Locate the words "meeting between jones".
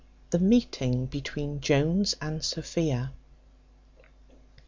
0.39-2.15